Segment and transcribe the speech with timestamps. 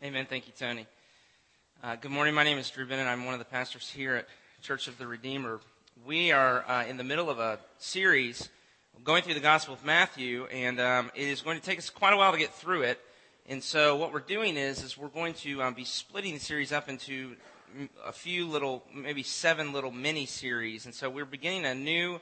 [0.00, 0.26] Amen.
[0.30, 0.86] Thank you, Tony.
[1.82, 2.32] Uh, good morning.
[2.32, 3.08] My name is Drew Bennett.
[3.08, 4.28] I'm one of the pastors here at
[4.62, 5.58] Church of the Redeemer.
[6.06, 8.48] We are uh, in the middle of a series
[9.02, 12.12] going through the Gospel of Matthew, and um, it is going to take us quite
[12.12, 13.00] a while to get through it.
[13.48, 16.70] And so, what we're doing is, is we're going to um, be splitting the series
[16.70, 17.34] up into
[18.06, 20.86] a few little, maybe seven little mini series.
[20.86, 22.20] And so, we're beginning a new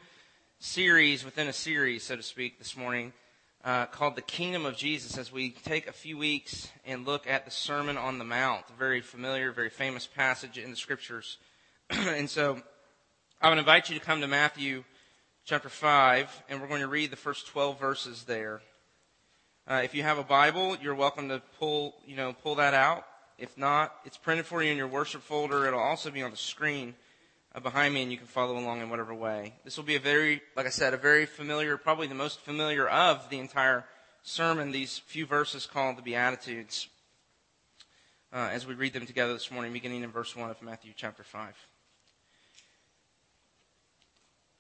[0.61, 3.13] series within a series, so to speak, this morning
[3.67, 7.45] uh, called The Kingdom of Jesus as we take a few weeks and look at
[7.45, 11.39] the Sermon on the Mount, a very familiar, very famous passage in the scriptures.
[11.91, 12.63] and so
[13.43, 14.85] I would invite you to come to Matthew
[15.45, 18.61] chapter 5, and we're going to read the first 12 verses there.
[19.69, 23.05] Uh, if you have a Bible, you're welcome to pull, you know, pull that out.
[23.37, 25.67] If not, it's printed for you in your worship folder.
[25.67, 26.95] It'll also be on the screen
[27.63, 29.55] behind me and you can follow along in whatever way.
[29.65, 32.89] This will be a very, like I said, a very familiar, probably the most familiar
[32.89, 33.85] of the entire
[34.23, 36.89] sermon, these few verses called the Beatitudes,
[38.33, 41.23] uh, as we read them together this morning, beginning in verse 1 of Matthew chapter
[41.23, 41.55] 5.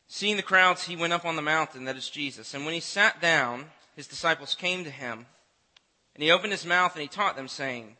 [0.08, 2.54] Seeing the crowds, he went up on the mountain, that is Jesus.
[2.54, 5.26] And when he sat down, his disciples came to him,
[6.14, 7.96] and he opened his mouth and he taught them, saying,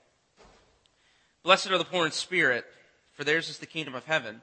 [1.43, 2.65] Blessed are the poor in spirit,
[3.13, 4.43] for theirs is the kingdom of heaven.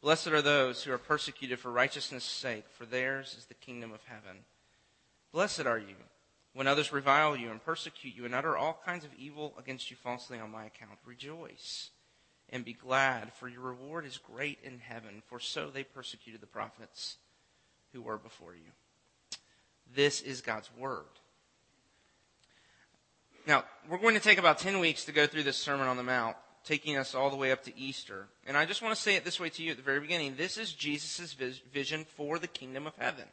[0.00, 4.04] Blessed are those who are persecuted for righteousness' sake, for theirs is the kingdom of
[4.04, 4.44] heaven.
[5.32, 5.96] Blessed are you
[6.52, 9.96] when others revile you and persecute you and utter all kinds of evil against you
[9.96, 10.98] falsely on my account.
[11.04, 11.90] Rejoice
[12.50, 16.46] and be glad, for your reward is great in heaven, for so they persecuted the
[16.46, 17.16] prophets
[17.92, 18.70] who were before you.
[19.94, 21.04] This is God's word.
[23.46, 26.02] Now, we're going to take about 10 weeks to go through this Sermon on the
[26.02, 28.26] Mount taking us all the way up to Easter.
[28.46, 30.34] And I just want to say it this way to you at the very beginning.
[30.36, 31.34] This is Jesus'
[31.72, 33.24] vision for the kingdom of heaven.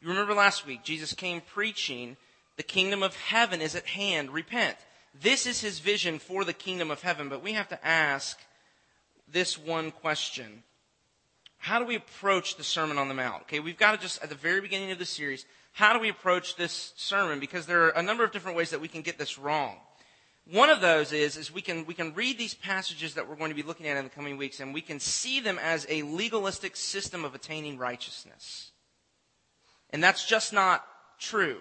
[0.00, 2.16] You remember last week, Jesus came preaching,
[2.56, 4.30] the kingdom of heaven is at hand.
[4.30, 4.76] Repent.
[5.20, 8.38] This is his vision for the kingdom of heaven, but we have to ask
[9.30, 10.62] this one question.
[11.58, 13.42] How do we approach the Sermon on the Mount?
[13.42, 16.08] Okay, we've got to just, at the very beginning of the series, how do we
[16.08, 17.40] approach this sermon?
[17.40, 19.76] Because there are a number of different ways that we can get this wrong.
[20.50, 23.50] One of those is, is we can, we can read these passages that we're going
[23.50, 26.02] to be looking at in the coming weeks and we can see them as a
[26.02, 28.70] legalistic system of attaining righteousness.
[29.90, 30.84] And that's just not
[31.18, 31.58] true.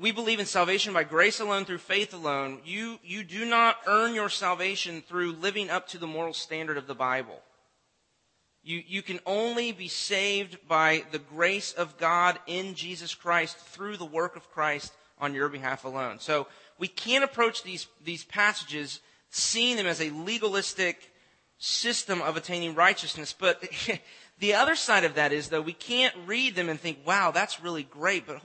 [0.00, 2.60] We believe in salvation by grace alone, through faith alone.
[2.64, 6.86] You, you do not earn your salvation through living up to the moral standard of
[6.86, 7.40] the Bible.
[8.62, 13.98] You, you can only be saved by the grace of God in Jesus Christ through
[13.98, 16.18] the work of Christ on your behalf alone.
[16.18, 16.46] So
[16.78, 19.00] we can't approach these, these passages
[19.30, 21.12] seeing them as a legalistic
[21.58, 23.34] system of attaining righteousness.
[23.38, 23.62] But
[24.38, 27.62] the other side of that is, though, we can't read them and think, wow, that's
[27.62, 28.26] really great.
[28.26, 28.40] But,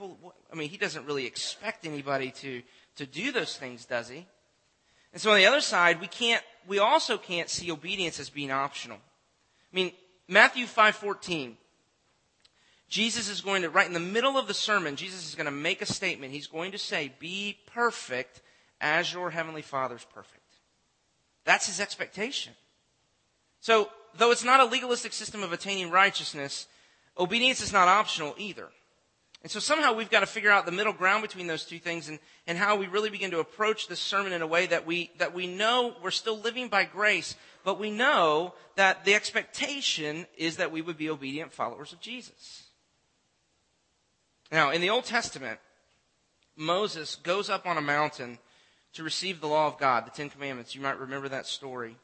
[0.52, 2.62] I mean, he doesn't really expect anybody to,
[2.96, 4.26] to do those things, does he?
[5.12, 8.50] And so on the other side, we can't, we also can't see obedience as being
[8.50, 8.96] optional.
[8.96, 9.92] I mean,
[10.26, 11.54] Matthew 5.14,
[12.92, 15.50] Jesus is going to, right in the middle of the sermon, Jesus is going to
[15.50, 16.30] make a statement.
[16.30, 18.42] He's going to say, Be perfect
[18.82, 20.42] as your heavenly Father's perfect.
[21.46, 22.52] That's his expectation.
[23.60, 23.88] So,
[24.18, 26.66] though it's not a legalistic system of attaining righteousness,
[27.16, 28.68] obedience is not optional either.
[29.40, 32.10] And so somehow we've got to figure out the middle ground between those two things
[32.10, 35.10] and, and how we really begin to approach this sermon in a way that we,
[35.16, 40.58] that we know we're still living by grace, but we know that the expectation is
[40.58, 42.64] that we would be obedient followers of Jesus.
[44.52, 45.58] Now, in the Old Testament,
[46.56, 48.38] Moses goes up on a mountain
[48.92, 50.74] to receive the law of God, the Ten Commandments.
[50.74, 51.96] You might remember that story.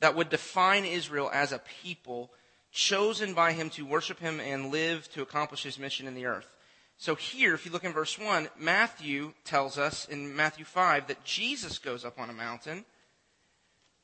[0.00, 2.30] That would define Israel as a people
[2.70, 6.54] chosen by him to worship him and live to accomplish his mission in the earth.
[6.98, 11.24] So here, if you look in verse 1, Matthew tells us in Matthew 5 that
[11.24, 12.84] Jesus goes up on a mountain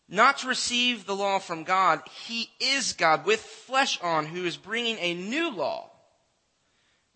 [0.08, 2.00] not to receive the law from God.
[2.26, 5.89] He is God with flesh on who is bringing a new law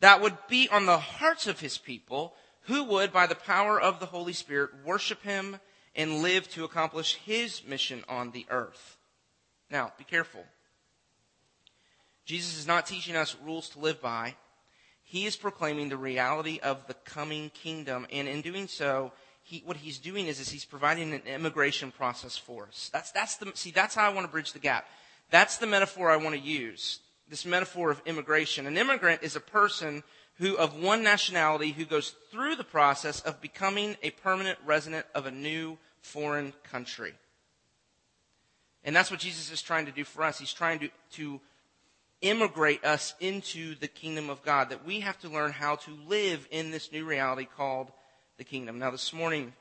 [0.04, 2.34] that would be on the hearts of his people
[2.66, 5.56] who would, by the power of the Holy Spirit, worship him
[5.96, 8.98] and live to accomplish his mission on the earth.
[9.70, 10.44] Now, be careful.
[12.26, 14.34] Jesus is not teaching us rules to live by.
[15.02, 19.10] He is proclaiming the reality of the coming kingdom, and in doing so,
[19.42, 22.90] he, what he's doing is, is he's providing an immigration process for us.
[22.92, 24.86] That's, that's the, see, that's how I want to bridge the gap.
[25.30, 27.00] That's the metaphor I want to use.
[27.28, 28.66] This metaphor of immigration.
[28.66, 30.02] An immigrant is a person
[30.38, 35.26] who, of one nationality, who goes through the process of becoming a permanent resident of
[35.26, 37.14] a new foreign country.
[38.84, 40.38] And that's what Jesus is trying to do for us.
[40.38, 41.40] He's trying to, to
[42.20, 46.46] immigrate us into the kingdom of God, that we have to learn how to live
[46.50, 47.90] in this new reality called
[48.36, 48.78] the kingdom.
[48.78, 49.54] Now, this morning,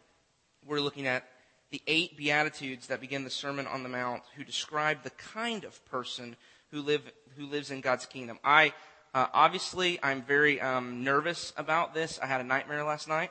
[0.65, 1.24] we're looking at
[1.71, 5.83] the eight Beatitudes that begin the Sermon on the Mount, who describe the kind of
[5.86, 6.36] person
[6.74, 7.04] who, live,
[7.38, 8.40] who lives in God's kingdom.
[8.44, 8.74] I,
[9.14, 12.20] uh, obviously, I'm very um, nervous about this.
[12.20, 13.30] I had a nightmare last night.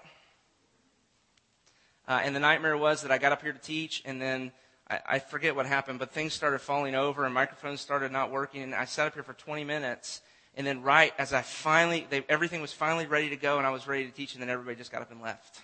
[2.06, 4.53] Uh, and the nightmare was that I got up here to teach, and then
[4.89, 8.62] I, I forget what happened, but things started falling over, and microphones started not working,
[8.62, 10.21] and I sat up here for 20 minutes,
[10.56, 13.71] and then right as I finally, they, everything was finally ready to go, and I
[13.71, 15.61] was ready to teach, and then everybody just got up and left.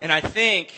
[0.00, 0.72] and I think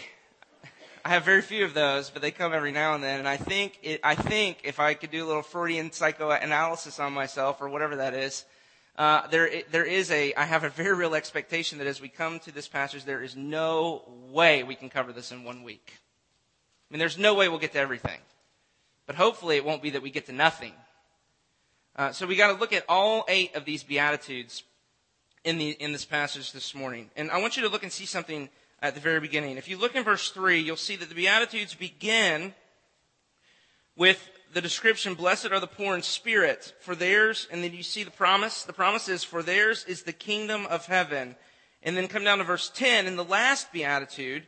[1.04, 3.18] I have very few of those, but they come every now and then.
[3.18, 7.12] And I think it, I think if I could do a little Freudian psychoanalysis on
[7.12, 8.44] myself or whatever that is,
[8.96, 12.38] uh, there, there is a, I have a very real expectation that as we come
[12.40, 15.92] to this passage, there is no way we can cover this in one week.
[16.88, 18.20] I mean, there's no way we'll get to everything.
[19.06, 20.72] But hopefully it won't be that we get to nothing.
[21.96, 24.62] Uh, so we got to look at all eight of these beatitudes
[25.44, 28.06] in the in this passage this morning, and I want you to look and see
[28.06, 28.48] something
[28.82, 29.56] at the very beginning.
[29.56, 32.52] If you look in verse three, you'll see that the beatitudes begin
[33.96, 38.02] with the description, blessed are the poor in spirit, for theirs, and then you see
[38.02, 38.64] the promise.
[38.64, 41.36] The promise is, for theirs is the kingdom of heaven.
[41.82, 44.42] And then come down to verse 10, in the last beatitude,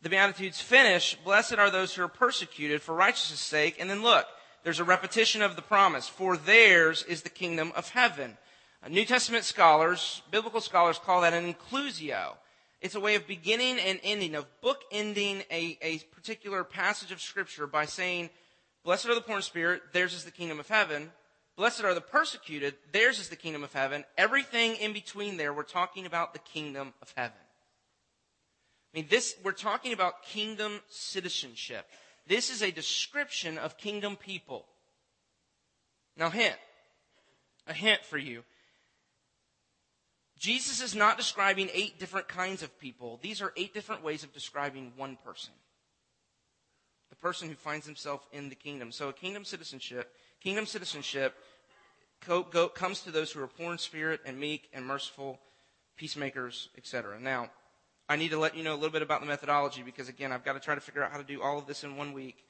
[0.00, 3.76] the beatitudes finish, blessed are those who are persecuted for righteousness' sake.
[3.78, 4.26] And then look,
[4.62, 8.38] there's a repetition of the promise, for theirs is the kingdom of heaven.
[8.88, 12.36] New Testament scholars, biblical scholars call that an inclusio.
[12.80, 17.66] It's a way of beginning and ending, of bookending a, a particular passage of scripture
[17.66, 18.30] by saying,
[18.84, 21.12] Blessed are the poor in spirit, theirs is the kingdom of heaven.
[21.56, 24.04] Blessed are the persecuted, theirs is the kingdom of heaven.
[24.16, 27.36] Everything in between there, we're talking about the kingdom of heaven.
[28.94, 31.86] I mean, this, we're talking about kingdom citizenship.
[32.26, 34.64] This is a description of kingdom people.
[36.16, 36.56] Now, hint,
[37.66, 38.42] a hint for you.
[40.40, 43.20] Jesus is not describing eight different kinds of people.
[43.22, 45.52] These are eight different ways of describing one person
[47.10, 48.92] the person who finds himself in the kingdom.
[48.92, 51.34] So a kingdom citizenship, kingdom citizenship
[52.20, 55.38] co- go, comes to those who are poor in spirit and meek and merciful,
[55.96, 57.18] peacemakers, etc.
[57.20, 57.50] Now,
[58.08, 60.44] I need to let you know a little bit about the methodology because again, I've
[60.44, 62.44] got to try to figure out how to do all of this in one week.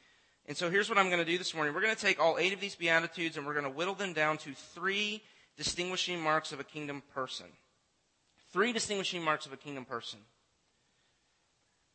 [0.47, 1.75] And so here's what I'm going to do this morning.
[1.75, 4.13] We're going to take all eight of these beatitudes and we're going to whittle them
[4.13, 5.23] down to three
[5.57, 7.47] distinguishing marks of a kingdom person.
[8.53, 10.21] Three distinguishing marks of a kingdom person.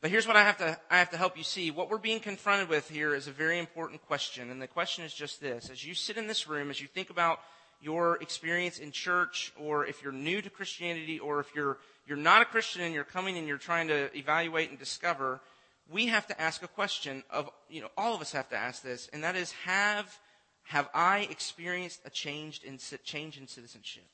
[0.02, 1.72] But here's what I have to, I have to help you see.
[1.72, 4.52] What we're being confronted with here is a very important question.
[4.52, 5.70] And the question is just this.
[5.70, 7.40] As you sit in this room, as you think about
[7.82, 12.42] your experience in church, or if you're new to Christianity, or if you're, you're not
[12.42, 15.42] a Christian and you're coming and you're trying to evaluate and discover,
[15.90, 18.82] we have to ask a question of, you know, all of us have to ask
[18.82, 20.18] this, and that is, have,
[20.64, 24.06] have I experienced a change in, change in citizenship?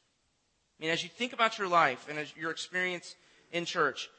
[0.82, 3.16] I mean, as you think about your life and as your experience
[3.52, 4.10] in church,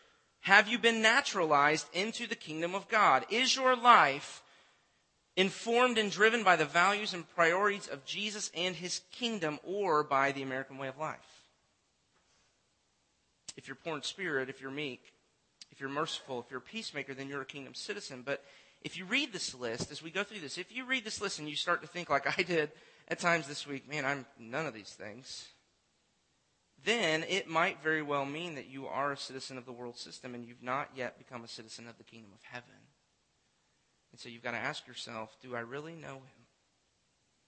[0.42, 3.26] have you been naturalized into the kingdom of God?
[3.30, 4.44] Is your life
[5.36, 10.30] informed and driven by the values and priorities of Jesus and his kingdom or by
[10.30, 11.18] the American way of life?
[13.56, 15.02] If you're poor in spirit, if you're meek,
[15.72, 18.22] if you're merciful, if you're a peacemaker, then you're a kingdom citizen.
[18.24, 18.44] But
[18.82, 21.40] if you read this list, as we go through this, if you read this list
[21.40, 22.70] and you start to think like I did
[23.08, 25.48] at times this week, man, I'm none of these things
[26.84, 30.34] then it might very well mean that you are a citizen of the world system
[30.34, 32.68] and you've not yet become a citizen of the kingdom of heaven.
[34.10, 36.46] And so you've got to ask yourself, do I really know him?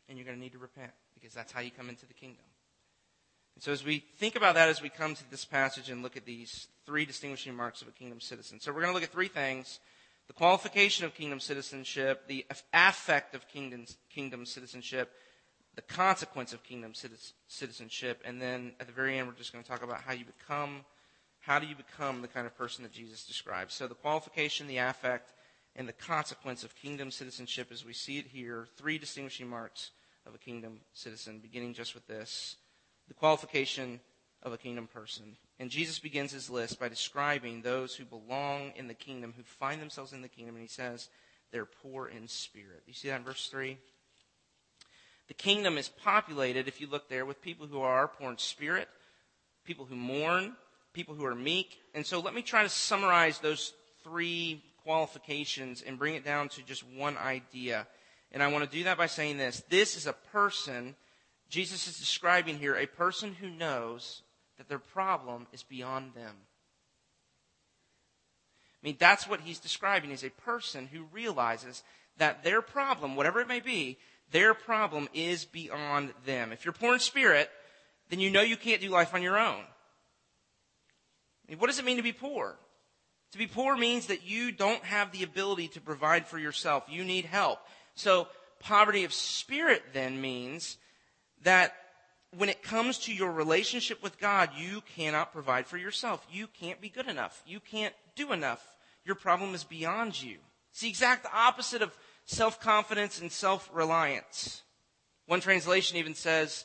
[0.08, 2.44] And you're going to need to repent because that's how you come into the kingdom.
[3.54, 6.16] And so as we think about that as we come to this passage and look
[6.16, 8.60] at these three distinguishing marks of a kingdom citizen.
[8.60, 9.78] So we're going to look at three things.
[10.26, 15.12] The qualification of kingdom citizenship, the affect of kingdom, kingdom citizenship,
[15.76, 16.92] the consequence of kingdom
[17.48, 20.24] citizenship, and then at the very end, we're just going to talk about how you
[20.24, 20.84] become,
[21.40, 23.74] how do you become the kind of person that Jesus describes.
[23.74, 25.32] So the qualification, the affect,
[25.76, 29.90] and the consequence of kingdom citizenship, as we see it here, three distinguishing marks
[30.26, 32.56] of a kingdom citizen, beginning just with this:
[33.08, 34.00] the qualification
[34.42, 35.36] of a kingdom person.
[35.58, 39.80] And Jesus begins his list by describing those who belong in the kingdom, who find
[39.80, 41.08] themselves in the kingdom, and he says
[41.50, 42.82] they're poor in spirit.
[42.86, 43.78] You see that in verse three.
[45.28, 48.88] The kingdom is populated, if you look there, with people who are poor in spirit,
[49.64, 50.54] people who mourn,
[50.92, 51.78] people who are meek.
[51.94, 56.62] And so let me try to summarize those three qualifications and bring it down to
[56.62, 57.86] just one idea.
[58.32, 59.62] And I want to do that by saying this.
[59.70, 60.94] This is a person,
[61.48, 64.22] Jesus is describing here, a person who knows
[64.58, 66.34] that their problem is beyond them.
[68.82, 71.82] I mean, that's what he's describing is a person who realizes
[72.18, 73.98] that their problem, whatever it may be,
[74.34, 76.50] their problem is beyond them.
[76.50, 77.48] If you're poor in spirit,
[78.10, 79.62] then you know you can't do life on your own.
[81.46, 82.56] I mean, what does it mean to be poor?
[83.30, 86.82] To be poor means that you don't have the ability to provide for yourself.
[86.88, 87.60] You need help.
[87.94, 88.26] So
[88.58, 90.78] poverty of spirit then means
[91.44, 91.72] that
[92.36, 96.26] when it comes to your relationship with God, you cannot provide for yourself.
[96.28, 97.40] You can't be good enough.
[97.46, 98.66] You can't do enough.
[99.04, 100.38] Your problem is beyond you.
[100.72, 101.96] It's the exact opposite of
[102.26, 104.62] self-confidence and self-reliance.
[105.26, 106.64] One translation even says,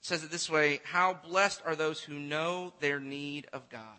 [0.00, 3.98] says it this way, how blessed are those who know their need of God.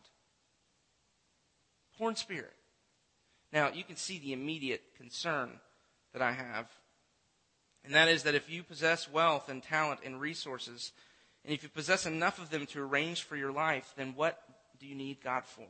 [1.98, 2.54] Poor in spirit.
[3.52, 5.60] Now, you can see the immediate concern
[6.14, 6.70] that I have.
[7.84, 10.92] And that is that if you possess wealth and talent and resources,
[11.46, 14.42] and if you possess enough of them to arrange for your life, then what
[14.80, 15.68] do you need God for?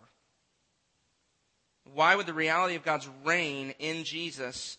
[1.93, 4.77] Why would the reality of God's reign in Jesus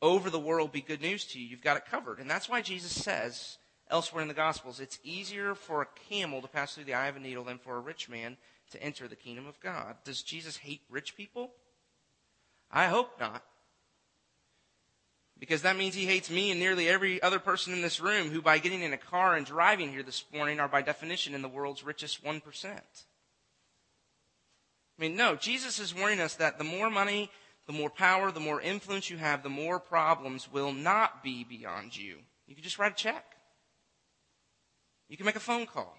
[0.00, 1.46] over the world be good news to you?
[1.46, 2.18] You've got it covered.
[2.18, 3.58] And that's why Jesus says
[3.90, 7.16] elsewhere in the Gospels, it's easier for a camel to pass through the eye of
[7.16, 8.36] a needle than for a rich man
[8.70, 9.96] to enter the kingdom of God.
[10.04, 11.52] Does Jesus hate rich people?
[12.70, 13.42] I hope not.
[15.38, 18.42] Because that means he hates me and nearly every other person in this room who,
[18.42, 21.48] by getting in a car and driving here this morning, are by definition in the
[21.48, 22.42] world's richest 1%.
[24.98, 27.30] I mean, no, Jesus is warning us that the more money,
[27.68, 31.94] the more power, the more influence you have, the more problems will not be beyond
[31.94, 32.16] you.
[32.46, 33.36] You can just write a check.
[35.08, 35.94] You can make a phone call.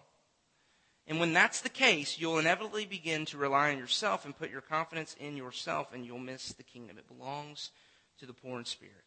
[1.06, 4.62] And when that's the case, you'll inevitably begin to rely on yourself and put your
[4.62, 6.98] confidence in yourself, and you'll miss the kingdom.
[6.98, 7.70] It belongs
[8.20, 9.06] to the poor in spirit.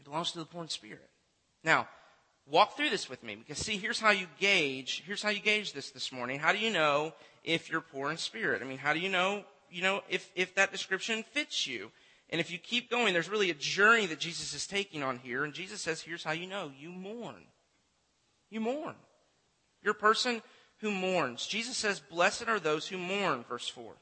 [0.00, 1.10] It belongs to the poor in spirit.
[1.62, 1.88] Now,
[2.50, 5.72] walk through this with me because see, here's how you gauge, here's how you gauge
[5.74, 6.40] this this morning.
[6.40, 8.62] How do you know if you're poor in spirit?
[8.62, 11.90] I mean, how do you know, you know, if, if that description fits you?
[12.30, 15.44] And if you keep going, there's really a journey that Jesus is taking on here.
[15.44, 16.70] And Jesus says, here's how you know.
[16.78, 17.44] You mourn.
[18.50, 18.94] You mourn.
[19.82, 20.42] You're a person
[20.80, 21.46] who mourns.
[21.46, 23.94] Jesus says, blessed are those who mourn, verse 4.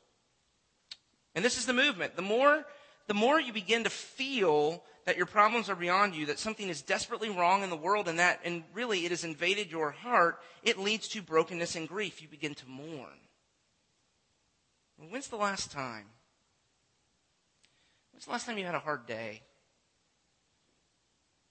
[1.35, 2.17] And this is the movement.
[2.17, 2.65] The more,
[3.07, 6.83] the more you begin to feel that your problems are beyond you, that something is
[6.83, 10.79] desperately wrong in the world and that, and really it has invaded your heart, it
[10.79, 12.21] leads to brokenness and grief.
[12.21, 13.19] You begin to mourn.
[14.99, 16.07] When's the last time?
[18.13, 19.43] When's the last time you had a hard day?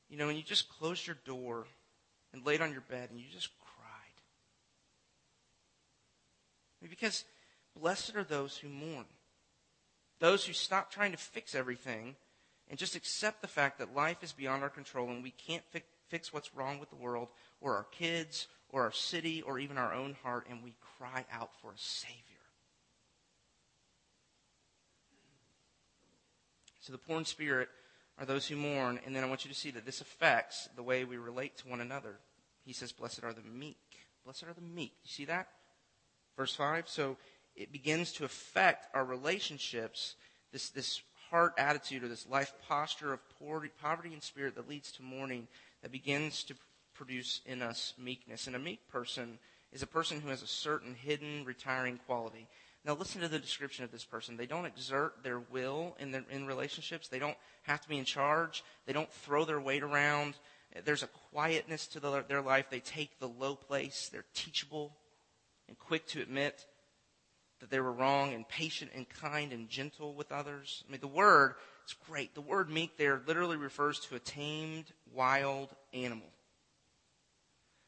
[0.09, 1.65] You know, when you just closed your door
[2.33, 3.95] and laid on your bed and you just cried.
[6.89, 7.23] Because
[7.79, 9.05] blessed are those who mourn.
[10.19, 12.15] Those who stop trying to fix everything
[12.69, 15.83] and just accept the fact that life is beyond our control and we can't fi-
[16.07, 17.27] fix what's wrong with the world
[17.61, 21.49] or our kids or our city or even our own heart and we cry out
[21.61, 22.34] for a Savior.
[26.85, 27.69] So the poor in spirit
[28.19, 30.83] are those who mourn, and then I want you to see that this affects the
[30.83, 32.19] way we relate to one another.
[32.63, 33.79] He says, Blessed are the meek.
[34.23, 34.93] Blessed are the meek.
[35.03, 35.47] You see that?
[36.37, 36.87] Verse 5.
[36.87, 37.17] So
[37.55, 40.13] it begins to affect our relationships,
[40.51, 41.01] this, this
[41.31, 43.19] heart attitude or this life posture of
[43.81, 45.47] poverty and spirit that leads to mourning
[45.81, 46.55] that begins to
[46.93, 48.45] produce in us meekness.
[48.45, 49.39] And a meek person
[49.71, 52.47] is a person who has a certain hidden, retiring quality.
[52.85, 54.37] Now listen to the description of this person.
[54.37, 57.07] They don't exert their will in their in relationships.
[57.07, 58.63] They don't have to be in charge.
[58.85, 60.35] They don't throw their weight around.
[60.83, 62.69] There's a quietness to the, their life.
[62.69, 64.09] They take the low place.
[64.11, 64.95] They're teachable
[65.67, 66.65] and quick to admit
[67.59, 70.83] that they were wrong and patient and kind and gentle with others.
[70.87, 72.35] I mean, the word, it's great.
[72.35, 76.27] The word meek there literally refers to a tamed, wild animal.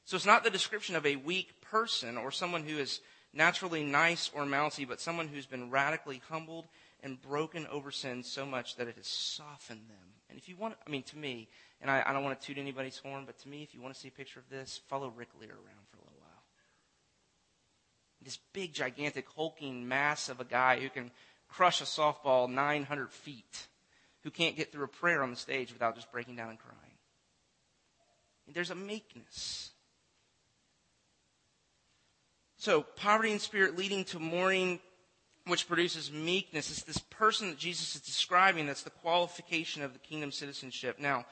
[0.05, 3.01] So it's not the description of a weak person or someone who is
[3.33, 6.65] naturally nice or mousy, but someone who's been radically humbled
[7.01, 10.13] and broken over sin so much that it has softened them.
[10.29, 11.47] And if you want, I mean, to me,
[11.81, 13.93] and I, I don't want to toot anybody's horn, but to me, if you want
[13.93, 16.43] to see a picture of this, follow Rick Lear around for a little while.
[18.21, 21.11] This big, gigantic, hulking mass of a guy who can
[21.47, 23.67] crush a softball 900 feet,
[24.23, 26.77] who can't get through a prayer on the stage without just breaking down and crying.
[28.53, 29.71] There's a meekness
[32.57, 34.79] so, poverty in spirit leading to mourning,
[35.45, 36.71] which produces meekness.
[36.71, 40.99] It's this person that Jesus is describing that's the qualification of the kingdom citizenship.
[40.99, 41.25] Now,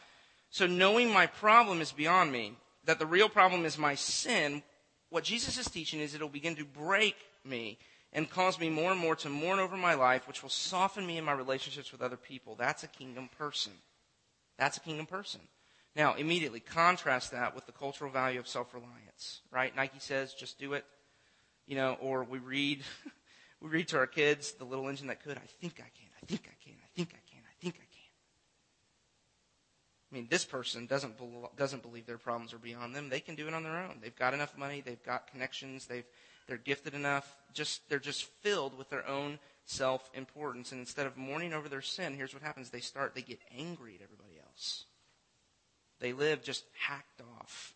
[0.50, 2.54] so knowing my problem is beyond me,
[2.86, 4.64] that the real problem is my sin,
[5.10, 7.80] what Jesus is teaching is it'll begin to break me
[8.14, 11.18] and cause me more and more to mourn over my life, which will soften me
[11.18, 12.56] in my relationships with other people.
[12.56, 13.74] That's a kingdom person.
[14.58, 15.42] That's a kingdom person.
[15.96, 19.76] Now, immediately contrast that with the cultural value of self-reliance, right?
[19.76, 20.86] Nike says, just do it.
[21.68, 22.84] You know, or we read,
[23.62, 26.26] we read to our kids, the little engine that could, I think I can, I
[26.26, 27.96] think I can, I think I can, I think I can.
[30.12, 31.16] I mean, this person doesn't,
[31.58, 33.10] doesn't believe their problems are beyond them.
[33.10, 33.98] They can do it on their own.
[34.02, 34.82] They've got enough money.
[34.86, 35.88] They've got connections.
[35.88, 36.06] They've,
[36.48, 37.36] they're gifted enough.
[37.54, 40.72] Just, they're just filled with their own self-importance.
[40.72, 42.70] And instead of mourning over their sin, here's what happens.
[42.70, 44.86] They start, they get angry at everybody else.
[46.00, 47.74] They live just hacked off.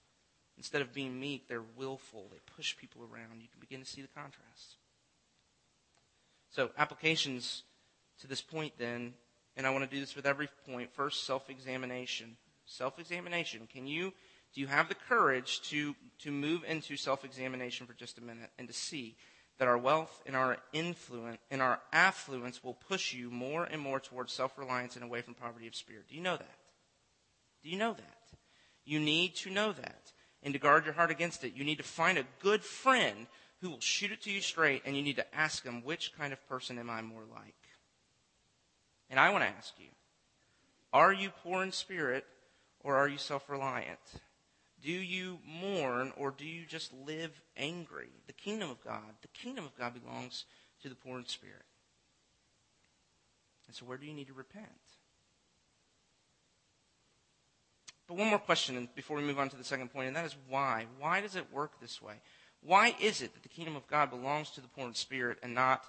[0.60, 2.28] Instead of being meek, they're willful.
[2.30, 3.42] They push people around.
[3.42, 4.76] You can begin to see the contrast.
[6.50, 7.64] So, applications
[8.20, 9.14] to this point then,
[9.56, 10.92] and I want to do this with every point.
[10.92, 12.36] First, self examination.
[12.66, 13.70] Self examination.
[13.72, 14.12] Can you,
[14.54, 18.50] do you have the courage to, to move into self examination for just a minute
[18.60, 19.16] and to see
[19.60, 24.02] that our wealth and our influence and our affluence will push you more and more
[24.02, 26.10] towards self reliance and away from poverty of spirit?
[26.10, 26.58] Do you know that?
[27.64, 28.18] Do you know that?
[28.84, 30.12] You need to know that
[30.44, 31.54] and to guard your heart against it.
[31.56, 33.28] You need to find a good friend
[33.62, 36.32] who will shoot it to you straight, and you need to ask them, which kind
[36.32, 37.56] of person am I more like?
[39.10, 39.90] And I want to ask you,
[40.94, 42.26] are you poor in spirit
[42.82, 44.00] or are you self reliant?
[44.82, 48.10] Do you mourn or do you just live angry?
[48.28, 50.46] The kingdom of God, the kingdom of God belongs
[50.82, 51.66] to the poor in spirit.
[53.68, 54.66] And so where do you need to repent?
[58.10, 60.36] But one more question before we move on to the second point, and that is
[60.50, 60.88] why?
[60.98, 62.16] Why does it work this way?
[62.62, 65.54] Why is it that the kingdom of God belongs to the poor in spirit and
[65.54, 65.86] not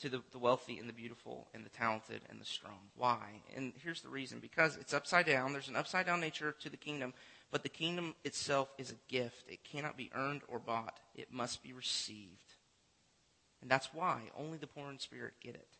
[0.00, 2.90] to the, the wealthy and the beautiful and the talented and the strong?
[2.94, 3.40] Why?
[3.56, 5.54] And here's the reason because it's upside down.
[5.54, 7.14] There's an upside down nature to the kingdom,
[7.50, 9.48] but the kingdom itself is a gift.
[9.48, 12.52] It cannot be earned or bought, it must be received.
[13.62, 15.78] And that's why only the poor in spirit get it.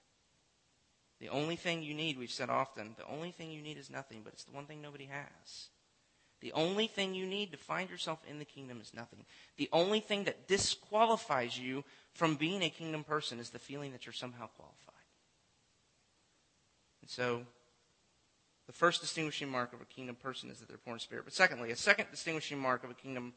[1.20, 4.22] The only thing you need, we've said often, the only thing you need is nothing,
[4.25, 5.68] but it's the one thing nobody has.
[6.42, 9.24] The only thing you need to find yourself in the kingdom is nothing.
[9.57, 14.05] The only thing that disqualifies you from being a kingdom person is the feeling that
[14.05, 14.92] you're somehow qualified.
[17.00, 17.42] And so,
[18.66, 21.24] the first distinguishing mark of a kingdom person is that they're poor in spirit.
[21.24, 23.35] But secondly, a second distinguishing mark of a kingdom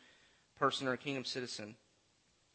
[0.58, 1.76] person or a kingdom citizen,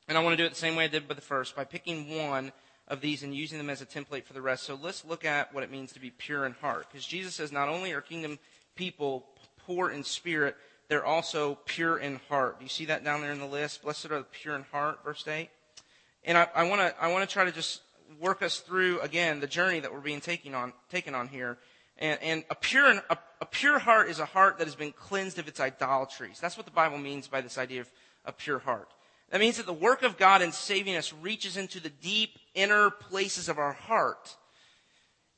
[0.08, 1.64] and I want to do it the same way I did with the first, by
[1.64, 2.52] picking one
[2.88, 4.64] of these and using them as a template for the rest.
[4.64, 6.86] So let's look at what it means to be pure in heart.
[6.90, 8.38] Because Jesus says not only are kingdom
[8.74, 9.26] people
[9.70, 10.56] poor in spirit,
[10.88, 12.58] they're also pure in heart.
[12.58, 13.82] Do you see that down there in the list?
[13.82, 15.48] Blessed are the pure in heart, verse 8.
[16.24, 17.82] And I want to I want to try to just
[18.20, 21.56] work us through again the journey that we're being taken on taken on here.
[21.98, 25.38] And, and a pure a, a, pure heart is a heart that has been cleansed
[25.38, 26.40] of its idolatries.
[26.40, 27.90] That's what the Bible means by this idea of
[28.24, 28.88] a pure heart.
[29.30, 32.90] That means that the work of God in saving us reaches into the deep inner
[32.90, 34.36] places of our heart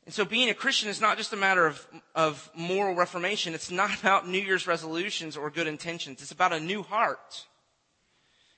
[0.04, 3.54] and so being a Christian is not just a matter of, of moral reformation.
[3.54, 6.22] It's not about New Year's resolutions or good intentions.
[6.22, 7.46] It's about a new heart.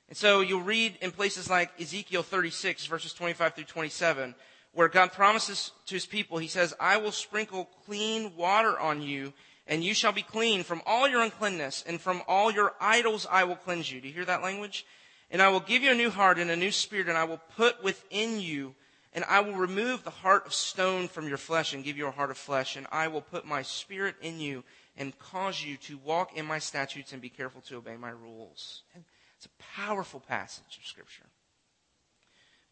[0.09, 4.35] And so you'll read in places like Ezekiel 36 verses 25 through 27
[4.73, 9.33] where God promises to his people, he says, I will sprinkle clean water on you
[9.67, 13.45] and you shall be clean from all your uncleanness and from all your idols I
[13.45, 14.01] will cleanse you.
[14.01, 14.85] Do you hear that language?
[15.31, 17.41] And I will give you a new heart and a new spirit and I will
[17.57, 18.75] put within you
[19.15, 22.11] and I will remove the heart of stone from your flesh and give you a
[22.11, 22.75] heart of flesh.
[22.77, 24.65] And I will put my spirit in you
[24.97, 28.83] and cause you to walk in my statutes and be careful to obey my rules.
[28.93, 29.05] And
[29.37, 31.27] it's a powerful passage of Scripture.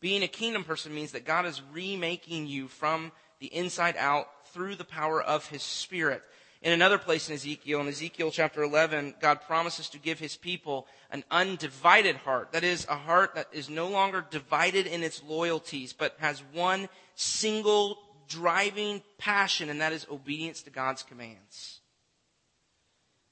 [0.00, 4.74] Being a kingdom person means that God is remaking you from the inside out through
[4.74, 6.22] the power of His Spirit.
[6.62, 10.86] In another place in Ezekiel, in Ezekiel chapter 11, God promises to give his people
[11.10, 12.52] an undivided heart.
[12.52, 16.88] That is, a heart that is no longer divided in its loyalties, but has one
[17.16, 17.98] single
[18.28, 21.80] driving passion, and that is obedience to God's commands.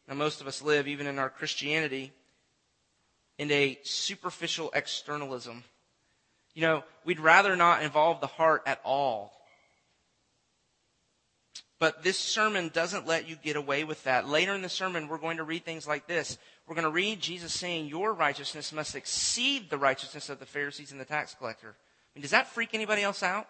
[0.08, 2.12] Now, most of us live, even in our Christianity,
[3.38, 5.62] in a superficial externalism.
[6.52, 9.39] You know, we'd rather not involve the heart at all.
[11.80, 14.28] But this sermon doesn't let you get away with that.
[14.28, 16.36] Later in the sermon, we're going to read things like this.
[16.66, 20.92] We're going to read Jesus saying, Your righteousness must exceed the righteousness of the Pharisees
[20.92, 21.68] and the tax collector.
[21.68, 23.46] I mean, does that freak anybody else out?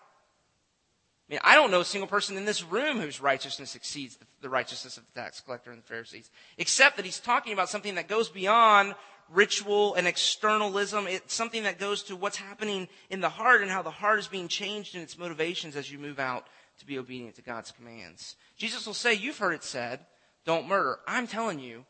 [1.28, 4.48] I mean, I don't know a single person in this room whose righteousness exceeds the
[4.48, 8.06] righteousness of the tax collector and the Pharisees, except that he's talking about something that
[8.06, 8.94] goes beyond
[9.28, 11.08] ritual and externalism.
[11.08, 14.28] It's something that goes to what's happening in the heart and how the heart is
[14.28, 16.46] being changed in its motivations as you move out
[16.80, 18.36] to be obedient to God's commands.
[18.56, 20.00] Jesus will say, You've heard it said,
[20.44, 20.98] don't murder.
[21.06, 21.84] I'm telling you,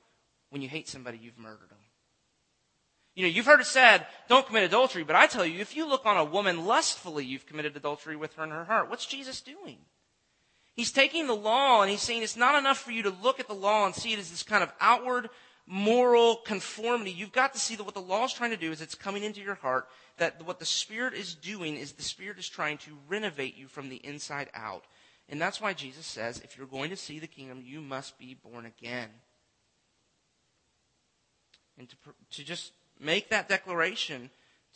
[0.50, 1.78] when you hate somebody, you've murdered them.
[3.14, 5.88] You know, you've heard it said, don't commit adultery, but I tell you, if you
[5.88, 8.88] look on a woman lustfully, you've committed adultery with her in her heart.
[8.88, 9.78] What's Jesus doing?
[10.74, 13.48] He's taking the law and he's saying it's not enough for you to look at
[13.48, 15.28] the law and see it as this kind of outward
[15.66, 17.10] moral conformity.
[17.10, 19.22] You've got to see that what the law is trying to do is it's coming
[19.22, 19.88] into your heart,
[20.20, 23.88] that what the Spirit is doing is the Spirit is trying to renovate you from
[23.88, 24.84] the inside out.
[25.30, 28.34] And that's why Jesus says, if you're going to see the kingdom, you must be
[28.34, 29.08] born again.
[31.78, 31.96] And to,
[32.32, 34.28] to just make that declaration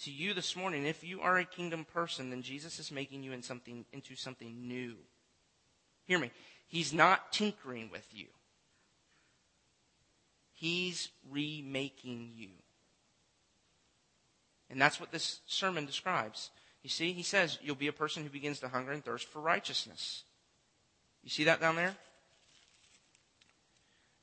[0.03, 3.33] to you this morning, if you are a kingdom person, then Jesus is making you
[3.33, 4.95] in something, into something new.
[6.07, 6.31] Hear me.
[6.67, 8.29] He's not tinkering with you.
[10.55, 12.49] He's remaking you.
[14.71, 16.51] And that's what this sermon describes.
[16.83, 19.41] You see, he says you'll be a person who begins to hunger and thirst for
[19.41, 20.25] righteousness.
[21.23, 21.97] You see that down there?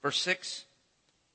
[0.02, 0.66] Verse 6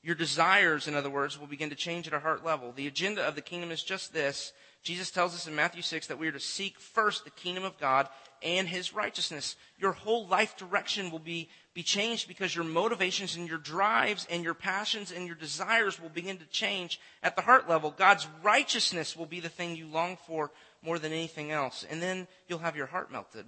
[0.01, 2.71] Your desires, in other words, will begin to change at a heart level.
[2.71, 4.53] The agenda of the kingdom is just this.
[4.87, 7.77] Jesus tells us in Matthew 6 that we are to seek first the kingdom of
[7.77, 8.07] God
[8.41, 9.57] and his righteousness.
[9.77, 14.45] Your whole life direction will be, be changed because your motivations and your drives and
[14.45, 17.91] your passions and your desires will begin to change at the heart level.
[17.91, 21.85] God's righteousness will be the thing you long for more than anything else.
[21.89, 23.45] And then you'll have your heart melted.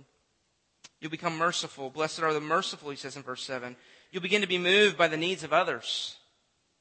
[0.99, 1.89] You'll become merciful.
[1.89, 3.78] Blessed are the merciful, he says in verse 7.
[4.12, 6.17] You'll begin to be moved by the needs of others.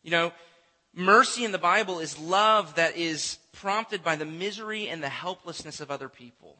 [0.03, 0.33] You know,
[0.98, 5.80] mercy in the Bible is love that is prompted by the misery and the helplessness
[5.80, 6.58] of other people.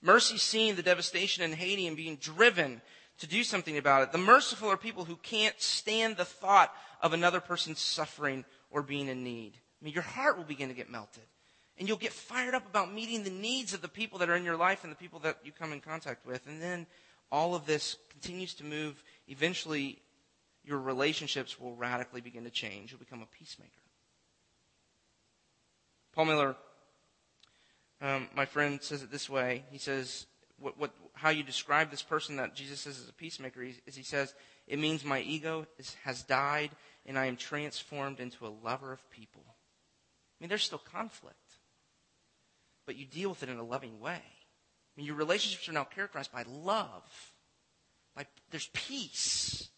[0.00, 2.80] Mercy seeing the devastation in Haiti and being driven
[3.18, 4.12] to do something about it.
[4.12, 9.08] The merciful are people who can't stand the thought of another person suffering or being
[9.08, 9.54] in need.
[9.80, 11.24] I mean, your heart will begin to get melted.
[11.76, 14.44] And you'll get fired up about meeting the needs of the people that are in
[14.44, 16.46] your life and the people that you come in contact with.
[16.46, 16.86] And then
[17.32, 19.02] all of this continues to move.
[19.26, 19.98] Eventually,
[20.64, 22.90] your relationships will radically begin to change.
[22.90, 23.70] You'll become a peacemaker.
[26.14, 26.56] Paul Miller
[28.04, 29.64] um, my friend says it this way.
[29.70, 30.26] He says,
[30.58, 34.02] what, what, how you describe this person that Jesus says is a peacemaker is he
[34.02, 34.34] says,
[34.66, 36.70] it means my ego is, has died
[37.06, 39.42] and I am transformed into a lover of people.
[39.46, 41.36] I mean, there's still conflict,
[42.86, 44.20] but you deal with it in a loving way.
[44.20, 47.32] I mean, your relationships are now characterized by love.
[48.14, 49.68] By, there's peace.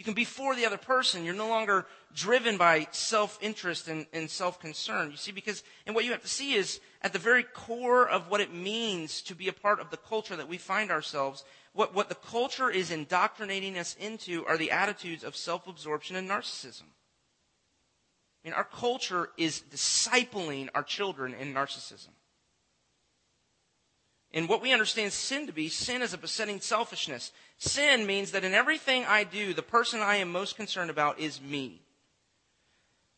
[0.00, 1.26] You can be for the other person.
[1.26, 1.84] You're no longer
[2.14, 5.10] driven by self-interest and, and self-concern.
[5.10, 8.30] You see, because, and what you have to see is at the very core of
[8.30, 11.94] what it means to be a part of the culture that we find ourselves, what,
[11.94, 16.84] what the culture is indoctrinating us into are the attitudes of self-absorption and narcissism.
[18.42, 22.08] I mean, our culture is discipling our children in narcissism.
[24.32, 27.32] And what we understand sin to be, sin is a besetting selfishness.
[27.58, 31.40] Sin means that in everything I do, the person I am most concerned about is
[31.40, 31.82] me.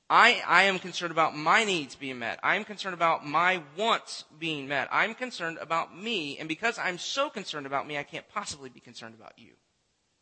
[0.09, 2.39] I, I am concerned about my needs being met.
[2.43, 4.89] I'm concerned about my wants being met.
[4.91, 6.39] I'm concerned about me.
[6.39, 9.53] And because I'm so concerned about me, I can't possibly be concerned about you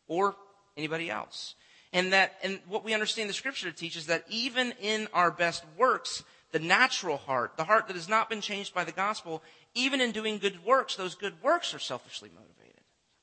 [0.07, 0.35] or
[0.77, 1.55] anybody else.
[1.93, 5.29] And that, and what we understand the scripture to teach is that even in our
[5.29, 9.41] best works, the natural heart, the heart that has not been changed by the gospel,
[9.73, 12.57] even in doing good works, those good works are selfishly motivated.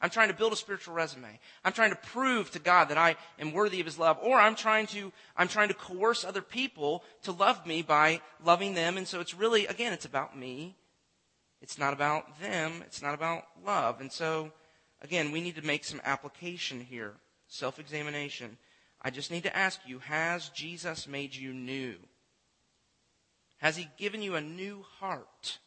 [0.00, 1.40] I'm trying to build a spiritual resume.
[1.64, 4.16] I'm trying to prove to God that I am worthy of His love.
[4.22, 8.74] Or I'm trying to, I'm trying to coerce other people to love me by loving
[8.74, 8.96] them.
[8.96, 10.76] And so it's really, again, it's about me.
[11.60, 12.84] It's not about them.
[12.86, 14.00] It's not about love.
[14.00, 14.52] And so,
[15.02, 17.14] again, we need to make some application here.
[17.48, 18.56] Self-examination.
[19.02, 21.96] I just need to ask you, has Jesus made you new?
[23.58, 25.58] Has He given you a new heart?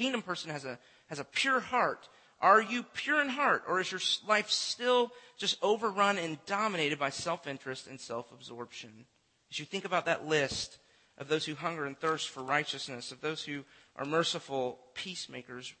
[0.00, 2.08] kingdom person has a, has a pure heart.
[2.40, 7.10] Are you pure in heart, or is your life still just overrun and dominated by
[7.10, 9.04] self-interest and self-absorption?
[9.50, 10.78] As you think about that list
[11.18, 15.74] of those who hunger and thirst for righteousness, of those who are merciful peacemakers,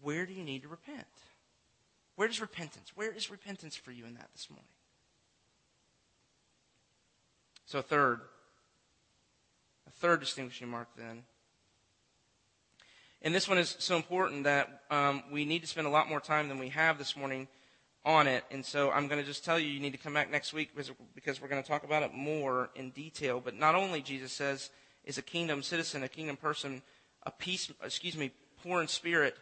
[0.00, 1.04] where do you need to repent?
[2.16, 2.92] Where is repentance?
[2.94, 4.64] Where is repentance for you in that this morning?
[7.66, 8.20] So, third,
[10.00, 11.22] third distinguishing mark then
[13.22, 16.20] and this one is so important that um, we need to spend a lot more
[16.20, 17.48] time than we have this morning
[18.04, 18.44] on it.
[18.50, 20.70] And so I'm going to just tell you, you need to come back next week
[20.74, 23.40] because, we're going to talk about it more in detail.
[23.44, 24.70] But not only, Jesus says,
[25.04, 26.80] is a kingdom citizen, a kingdom person,
[27.24, 28.30] a peace, excuse me,
[28.62, 29.36] poor in spirit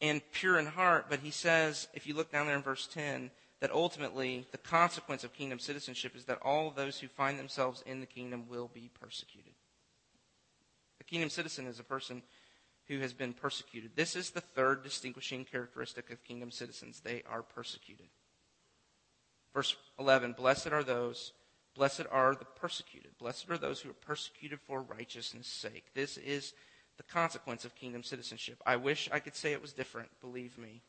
[0.00, 3.30] and pure in heart, but he says, if you look down there in verse 10,
[3.60, 8.00] that ultimately the consequence of kingdom citizenship is that all those who find themselves in
[8.00, 9.51] the kingdom will be persecuted.
[11.12, 12.22] Kingdom citizen is a person
[12.88, 13.90] who has been persecuted.
[13.94, 17.00] This is the third distinguishing characteristic of kingdom citizens.
[17.00, 18.06] They are persecuted.
[19.52, 21.34] Verse 11 Blessed are those
[21.74, 23.18] Blessed are the persecuted.
[23.18, 25.84] Blessed are those who are persecuted for righteousness' sake.
[25.92, 26.54] This is
[26.96, 28.62] the consequence of kingdom citizenship.
[28.64, 30.80] I wish I could say it was different, believe me.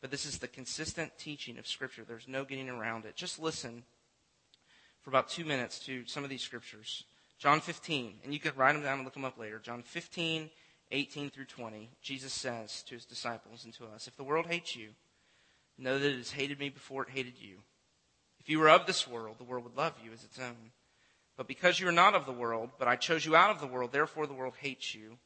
[0.00, 2.04] But this is the consistent teaching of Scripture.
[2.08, 3.14] There's no getting around it.
[3.14, 3.82] Just listen
[5.02, 7.04] for about two minutes to some of these scriptures.
[7.40, 9.58] John 15, and you can write them down and look them up later.
[9.58, 10.50] John 15,
[10.92, 11.88] 18 through 20.
[12.02, 14.90] Jesus says to his disciples and to us, If the world hates you,
[15.78, 17.60] know that it has hated me before it hated you.
[18.40, 20.72] If you were of this world, the world would love you as its own.
[21.38, 23.66] But because you are not of the world, but I chose you out of the
[23.66, 25.16] world, therefore the world hates you.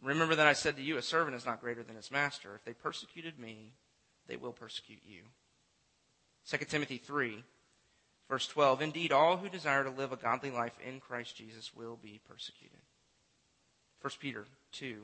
[0.00, 2.54] Remember that I said to you, a servant is not greater than his master.
[2.54, 3.74] If they persecuted me,
[4.26, 5.24] they will persecute you.
[6.48, 7.44] 2 Timothy 3,
[8.32, 8.80] verse 12.
[8.80, 12.78] Indeed, all who desire to live a godly life in Christ Jesus will be persecuted.
[14.00, 15.02] 1 Peter 2.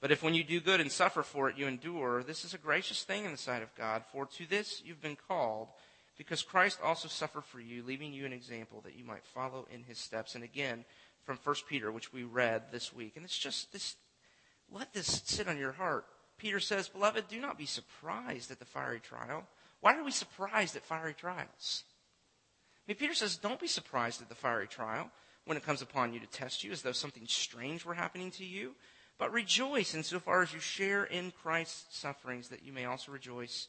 [0.00, 2.58] But if when you do good and suffer for it, you endure, this is a
[2.58, 5.68] gracious thing in the sight of God, for to this you've been called,
[6.16, 9.82] because Christ also suffered for you, leaving you an example that you might follow in
[9.82, 10.34] his steps.
[10.34, 10.86] And again,
[11.26, 13.16] from 1 Peter, which we read this week.
[13.16, 13.96] And it's just this,
[14.72, 16.06] let this sit on your heart.
[16.38, 19.44] Peter says, Beloved, do not be surprised at the fiery trial.
[19.82, 21.84] Why are we surprised at fiery trials?
[22.90, 25.12] Mean, Peter says, Don't be surprised at the fiery trial
[25.44, 28.44] when it comes upon you to test you as though something strange were happening to
[28.44, 28.74] you.
[29.16, 33.68] But rejoice insofar as you share in Christ's sufferings, that you may also rejoice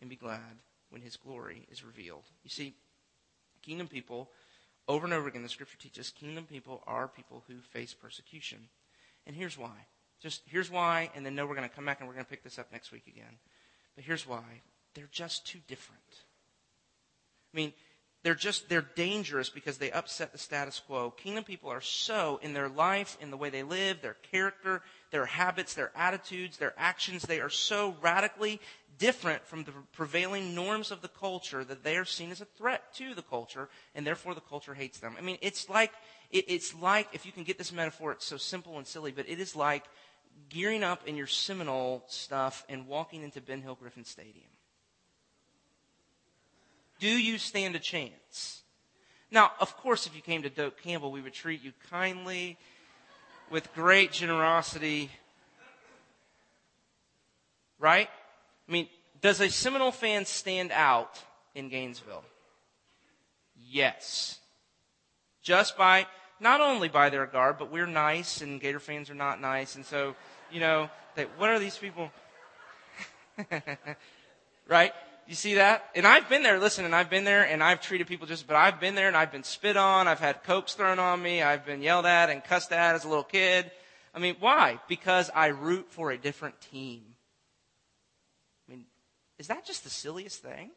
[0.00, 2.24] and be glad when his glory is revealed.
[2.44, 2.72] You see,
[3.60, 4.30] kingdom people,
[4.88, 8.70] over and over again, the scripture teaches kingdom people are people who face persecution.
[9.26, 9.86] And here's why.
[10.22, 12.30] Just here's why, and then no, we're going to come back and we're going to
[12.30, 13.36] pick this up next week again.
[13.96, 14.62] But here's why.
[14.94, 16.00] They're just too different.
[17.52, 17.74] I mean,
[18.22, 21.10] they're just they're dangerous because they upset the status quo.
[21.10, 25.26] Kingdom people are so in their life, in the way they live, their character, their
[25.26, 28.60] habits, their attitudes, their actions, they are so radically
[28.98, 32.94] different from the prevailing norms of the culture that they are seen as a threat
[32.94, 35.16] to the culture, and therefore the culture hates them.
[35.18, 35.92] I mean, it's like
[36.30, 39.28] it, it's like if you can get this metaphor, it's so simple and silly, but
[39.28, 39.84] it is like
[40.48, 44.51] gearing up in your Seminole stuff and walking into Ben Hill Griffin Stadium?
[47.02, 48.62] Do you stand a chance?
[49.28, 52.56] Now, of course, if you came to Doak Campbell, we would treat you kindly,
[53.50, 55.10] with great generosity.
[57.80, 58.08] Right?
[58.68, 58.86] I mean,
[59.20, 61.20] does a Seminole fan stand out
[61.56, 62.22] in Gainesville?
[63.68, 64.38] Yes.
[65.42, 66.06] Just by
[66.38, 69.74] not only by their garb, but we're nice and Gator fans are not nice.
[69.74, 70.14] And so,
[70.52, 72.12] you know, that what are these people?
[74.68, 74.92] right?
[75.26, 75.84] You see that?
[75.94, 78.56] And I've been there, listen, and I've been there and I've treated people just, but
[78.56, 80.08] I've been there and I've been spit on.
[80.08, 81.42] I've had cokes thrown on me.
[81.42, 83.70] I've been yelled at and cussed at as a little kid.
[84.14, 84.80] I mean, why?
[84.88, 87.02] Because I root for a different team.
[88.68, 88.84] I mean,
[89.38, 90.70] is that just the silliest thing?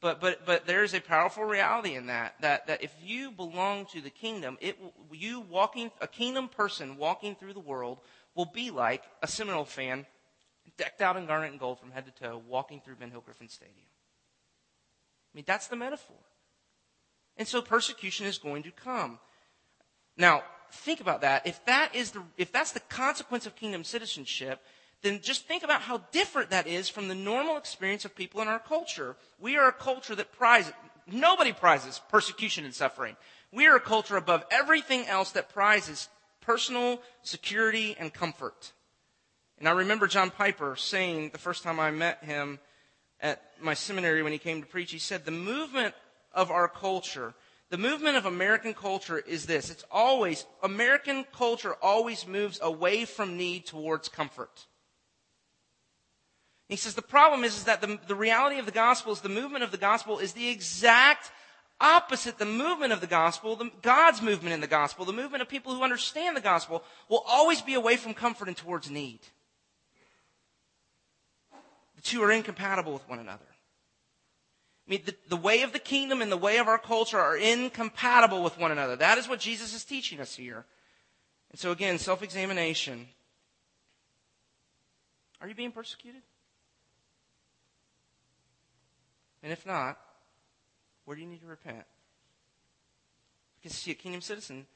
[0.00, 4.00] But, but, but there's a powerful reality in that, that, that if you belong to
[4.00, 4.78] the kingdom, it,
[5.12, 7.98] you walking, a kingdom person walking through the world
[8.36, 10.06] will be like a Seminole fan
[10.78, 13.48] decked out in garnet and gold from head to toe walking through Ben Hill Griffin
[13.48, 13.76] Stadium.
[15.32, 16.16] I mean, that's the metaphor.
[17.36, 19.18] And so persecution is going to come.
[20.16, 21.46] Now, think about that.
[21.46, 24.60] If that is the, if that's the consequence of kingdom citizenship,
[25.02, 28.48] then just think about how different that is from the normal experience of people in
[28.48, 29.16] our culture.
[29.38, 30.72] We are a culture that prizes,
[31.06, 33.16] nobody prizes persecution and suffering.
[33.52, 36.08] We are a culture above everything else that prizes
[36.40, 38.72] personal security and comfort.
[39.58, 42.60] And I remember John Piper saying the first time I met him
[43.20, 45.94] at my seminary when he came to preach, he said, the movement
[46.32, 47.34] of our culture,
[47.70, 49.70] the movement of American culture is this.
[49.70, 54.66] It's always, American culture always moves away from need towards comfort.
[56.68, 59.28] He says the problem is, is that the, the reality of the gospel is the
[59.28, 61.32] movement of the gospel is the exact
[61.80, 62.38] opposite.
[62.38, 65.74] The movement of the gospel, the, God's movement in the gospel, the movement of people
[65.74, 69.20] who understand the gospel will always be away from comfort and towards need.
[71.98, 73.44] The two are incompatible with one another.
[74.86, 77.36] I mean, the, the way of the kingdom and the way of our culture are
[77.36, 78.94] incompatible with one another.
[78.94, 80.64] That is what Jesus is teaching us here.
[81.50, 83.08] And so again, self-examination.
[85.40, 86.22] Are you being persecuted?
[89.42, 89.98] And if not,
[91.04, 91.84] where do you need to repent?
[93.60, 94.66] Because see, a kingdom citizen,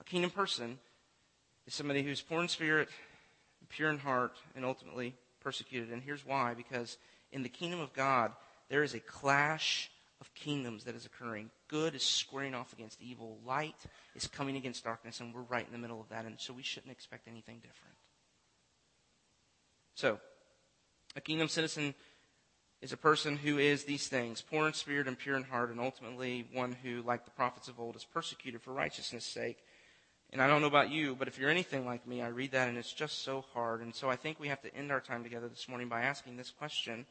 [0.00, 0.78] a kingdom person,
[1.66, 2.88] is somebody who's poor in spirit,
[3.68, 5.90] pure in heart, and ultimately persecuted.
[5.90, 6.98] And here's why because
[7.32, 8.32] in the kingdom of God,
[8.68, 11.50] there is a clash of kingdoms that is occurring.
[11.68, 13.76] Good is squaring off against evil, light
[14.14, 16.24] is coming against darkness, and we're right in the middle of that.
[16.24, 17.94] And so we shouldn't expect anything different.
[19.94, 20.18] So,
[21.16, 21.94] a kingdom citizen
[22.80, 25.80] is a person who is these things, poor in spirit and pure in heart, and
[25.80, 29.58] ultimately one who, like the prophets of old, is persecuted for righteousness' sake.
[30.30, 32.68] And I don't know about you, but if you're anything like me, I read that
[32.68, 33.80] and it's just so hard.
[33.80, 36.36] And so I think we have to end our time together this morning by asking
[36.36, 37.06] this question.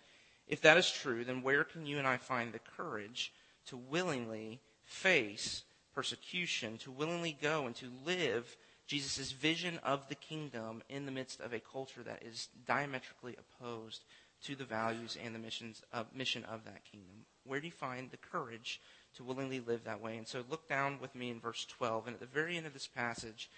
[0.47, 3.34] If that is true, then where can you and I find the courage
[3.67, 5.63] to willingly face
[5.95, 11.41] persecution, to willingly go and to live Jesus' vision of the kingdom in the midst
[11.41, 14.03] of a culture that is diametrically opposed
[14.43, 17.25] to the values and the missions of, mission of that kingdom?
[17.43, 18.80] Where do you find the courage
[19.17, 20.17] to willingly live that way?
[20.17, 22.08] And so look down with me in verse 12.
[22.08, 23.49] And at the very end of this passage,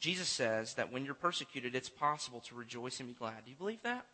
[0.00, 3.44] Jesus says that when you're persecuted, it's possible to rejoice and be glad.
[3.44, 4.06] Do you believe that?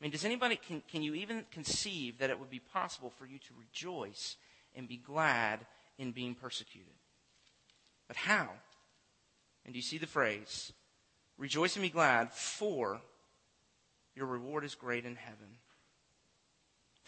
[0.00, 3.26] I mean, does anybody, can, can you even conceive that it would be possible for
[3.26, 4.36] you to rejoice
[4.76, 5.66] and be glad
[5.98, 6.92] in being persecuted?
[8.06, 8.48] But how?
[9.64, 10.72] And do you see the phrase?
[11.36, 13.00] Rejoice and be glad, for
[14.14, 15.58] your reward is great in heaven.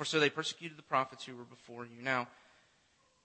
[0.00, 2.00] For so they persecuted the prophets who were before you.
[2.00, 2.26] Now,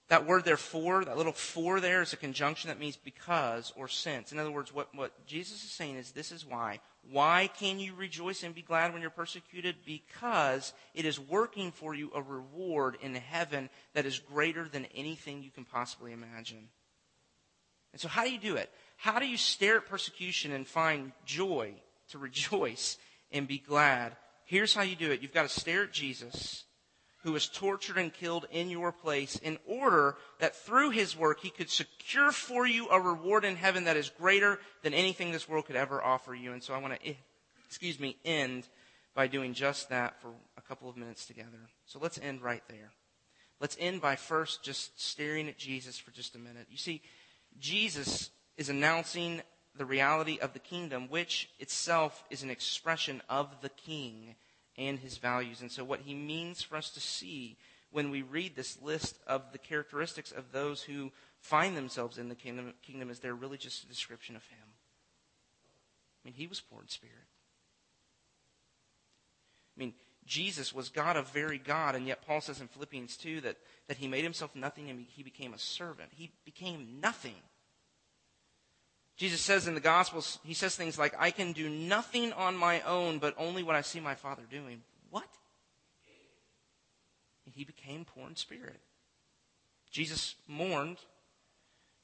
[0.08, 4.30] that word therefore, that little for there is a conjunction that means because or since.
[4.30, 6.80] In other words, what, what Jesus is saying is this is why.
[7.10, 9.76] Why can you rejoice and be glad when you're persecuted?
[9.86, 15.42] Because it is working for you a reward in heaven that is greater than anything
[15.42, 16.68] you can possibly imagine.
[17.92, 18.70] And so how do you do it?
[18.98, 21.72] How do you stare at persecution and find joy
[22.10, 22.98] to rejoice
[23.32, 24.14] and be glad.
[24.44, 25.22] Here's how you do it.
[25.22, 26.64] You've got to stare at Jesus,
[27.26, 31.50] who was tortured and killed in your place in order that through his work he
[31.50, 35.66] could secure for you a reward in heaven that is greater than anything this world
[35.66, 36.52] could ever offer you.
[36.52, 37.14] And so I want to,
[37.66, 38.68] excuse me, end
[39.12, 41.58] by doing just that for a couple of minutes together.
[41.84, 42.92] So let's end right there.
[43.60, 46.68] Let's end by first just staring at Jesus for just a minute.
[46.70, 47.02] You see,
[47.58, 49.42] Jesus is announcing
[49.76, 54.36] the reality of the kingdom, which itself is an expression of the king
[54.78, 55.60] and his values.
[55.60, 57.56] And so, what he means for us to see
[57.90, 62.34] when we read this list of the characteristics of those who find themselves in the
[62.34, 64.58] kingdom, kingdom is they're really just a description of him.
[66.24, 67.14] I mean, he was poor in spirit.
[69.76, 69.94] I mean,
[70.26, 73.98] Jesus was God of very God, and yet Paul says in Philippians 2 that, that
[73.98, 76.10] he made himself nothing and he became a servant.
[76.12, 77.36] He became nothing
[79.16, 82.82] Jesus says in the Gospels, he says things like, I can do nothing on my
[82.82, 84.82] own, but only what I see my Father doing.
[85.10, 85.28] What?
[87.46, 88.80] And he became poor in spirit.
[89.90, 90.98] Jesus mourned.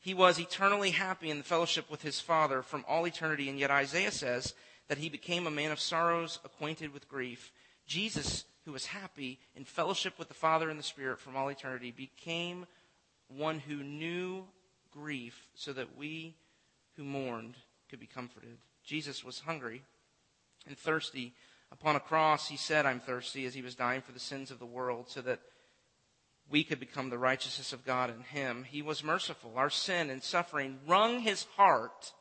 [0.00, 3.70] He was eternally happy in the fellowship with his Father from all eternity, and yet
[3.70, 4.54] Isaiah says
[4.88, 7.52] that he became a man of sorrows, acquainted with grief.
[7.86, 11.90] Jesus, who was happy in fellowship with the Father and the Spirit from all eternity,
[11.90, 12.66] became
[13.28, 14.44] one who knew
[14.90, 16.34] grief so that we
[17.02, 17.56] who mourned
[17.90, 18.58] could be comforted.
[18.84, 19.82] Jesus was hungry
[20.66, 21.32] and thirsty.
[21.70, 24.58] Upon a cross, he said, I'm thirsty, as he was dying for the sins of
[24.58, 25.40] the world, so that
[26.50, 28.64] we could become the righteousness of God in him.
[28.64, 29.52] He was merciful.
[29.56, 32.12] Our sin and suffering wrung his heart.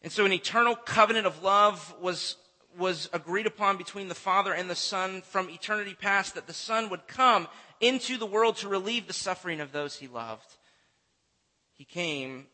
[0.00, 2.36] And so an eternal covenant of love was,
[2.78, 6.88] was agreed upon between the Father and the Son from eternity past that the Son
[6.88, 7.46] would come
[7.80, 10.56] into the world to relieve the suffering of those he loved.
[11.74, 12.46] He came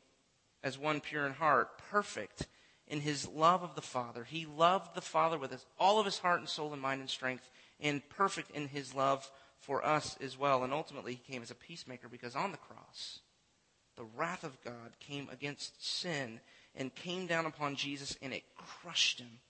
[0.63, 2.47] as one pure in heart, perfect
[2.87, 4.25] in his love of the Father.
[4.25, 7.49] He loved the Father with all of his heart and soul and mind and strength,
[7.81, 10.65] and perfect in his love for us as well.
[10.65, 13.21] And ultimately, he came as a peacemaker because on the cross,
[13.97, 16.41] the wrath of God came against sin
[16.75, 19.41] and came down upon Jesus, and it crushed him.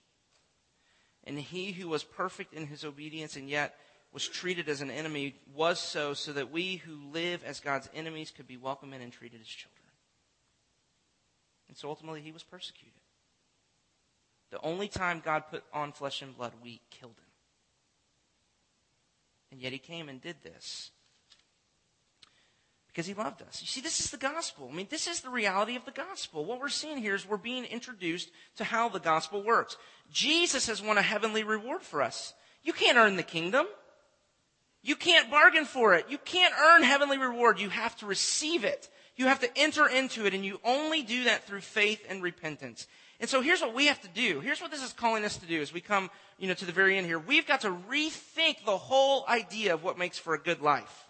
[1.23, 3.75] And he who was perfect in his obedience and yet
[4.11, 8.31] was treated as an enemy was so, so that we who live as God's enemies
[8.31, 9.88] could be welcomed in and treated as children.
[11.69, 12.99] And so ultimately, he was persecuted.
[14.51, 17.29] The only time God put on flesh and blood, we killed him.
[19.51, 20.91] And yet he came and did this
[22.87, 23.61] because he loved us.
[23.61, 24.69] You see, this is the gospel.
[24.71, 26.43] I mean, this is the reality of the gospel.
[26.43, 29.77] What we're seeing here is we're being introduced to how the gospel works.
[30.11, 32.33] Jesus has won a heavenly reward for us.
[32.63, 33.67] You can't earn the kingdom.
[34.81, 36.05] You can't bargain for it.
[36.09, 37.59] You can't earn heavenly reward.
[37.59, 38.89] You have to receive it.
[39.19, 42.87] You have to enter into it, and you only do that through faith and repentance.
[43.19, 44.39] And so here's what we have to do.
[44.39, 46.71] Here's what this is calling us to do as we come, you know, to the
[46.71, 47.19] very end here.
[47.19, 51.03] We've got to rethink the whole idea of what makes for a good life.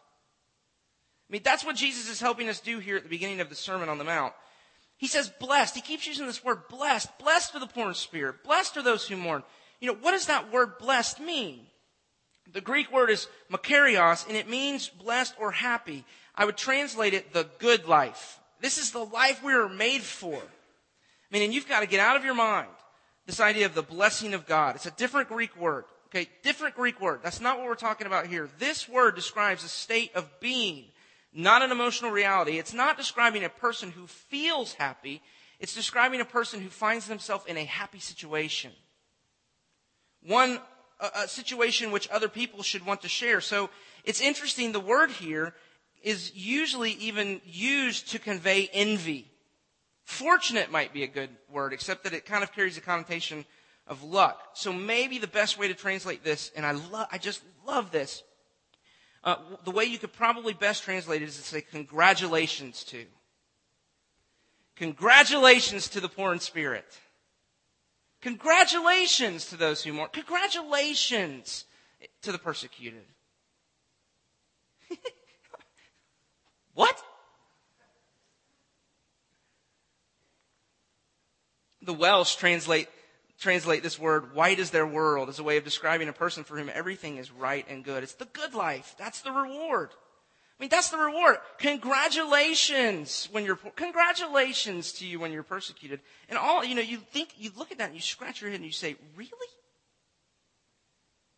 [1.30, 3.56] I mean, that's what Jesus is helping us do here at the beginning of the
[3.56, 4.34] Sermon on the Mount.
[4.98, 5.76] He says blessed.
[5.76, 7.16] He keeps using this word blessed.
[7.20, 8.44] Blessed are the poor in spirit.
[8.44, 9.44] Blessed are those who mourn.
[9.80, 11.60] You know, what does that word blessed mean?
[12.52, 16.06] The Greek word is makarios, and it means blessed or happy.
[16.40, 18.40] I would translate it the good life.
[18.62, 20.38] This is the life we were made for.
[20.38, 22.70] I mean, and you've got to get out of your mind
[23.26, 24.76] This idea of the blessing of God.
[24.76, 25.84] It's a different Greek word.
[26.08, 27.20] Okay, different Greek word.
[27.22, 28.50] That's not what we're talking about here.
[28.58, 30.86] This word describes a state of being,
[31.34, 32.58] not an emotional reality.
[32.58, 35.22] It's not describing a person who feels happy.
[35.60, 38.72] It's describing a person who finds themselves in a happy situation.
[40.24, 40.60] One
[41.00, 43.42] a, a situation which other people should want to share.
[43.42, 43.70] So
[44.04, 44.72] it's interesting.
[44.72, 45.54] The word here
[46.04, 49.32] is usually even used to convey envy.
[50.06, 53.46] Fortunate might be a good word, except that it kind of carries a connotation
[53.86, 54.42] of luck.
[54.54, 58.24] So maybe the best way to translate this, and I love, I just love this.
[59.24, 59.36] Uh,
[59.66, 63.06] the way you could probably best translate it is to say congratulations to.
[64.78, 66.86] Congratulations to the poor in spirit.
[68.22, 70.10] Congratulations to those who mourn.
[70.14, 71.66] Congratulations
[72.22, 73.04] to the persecuted.
[76.80, 77.04] what?
[81.82, 82.88] The Welsh translate,
[83.38, 86.58] translate this word, white is their world, as a way of describing a person for
[86.58, 88.02] whom everything is right and good.
[88.04, 88.96] It's the good life.
[88.98, 89.90] That's the reward.
[89.92, 91.40] I mean, that's the reward.
[91.58, 96.00] Congratulations when you're, congratulations to you when you're persecuted.
[96.30, 98.62] And all, you know, you think, you look at that and you scratch your head
[98.62, 99.50] and you say, really?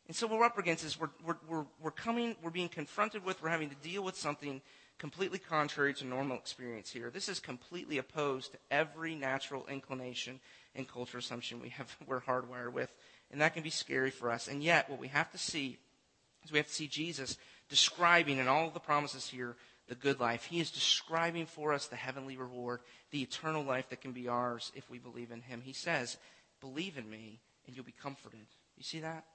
[0.05, 3.25] And so what we're up against is we're, we're, we're, we're coming, we're being confronted
[3.25, 4.61] with, we're having to deal with something
[5.01, 7.09] completely contrary to normal experience here.
[7.09, 10.39] This is completely opposed to every natural inclination
[10.75, 12.93] and culture assumption we have, we're hardwired with.
[13.31, 14.47] And that can be scary for us.
[14.47, 15.79] And yet, what we have to see
[16.45, 19.55] is we have to see Jesus describing in all of the promises here
[19.87, 20.45] the good life.
[20.45, 24.71] He is describing for us the heavenly reward, the eternal life that can be ours
[24.75, 25.63] if we believe in Him.
[25.65, 26.17] He says,
[26.59, 28.45] Believe in me and you'll be comforted.
[28.77, 29.25] You see that?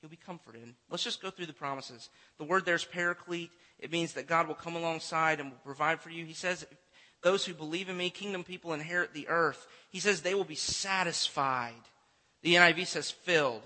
[0.00, 0.74] You'll be comforted.
[0.90, 2.08] Let's just go through the promises.
[2.38, 3.50] The word there's paraclete.
[3.78, 6.24] It means that God will come alongside and will provide for you.
[6.24, 6.66] He says,
[7.22, 9.66] Those who believe in me, kingdom people inherit the earth.
[9.90, 11.74] He says they will be satisfied.
[12.42, 13.62] The NIV says filled.